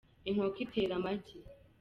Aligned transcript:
inkoko 0.29 0.57
itera 0.65 0.93
amagi 0.99 1.35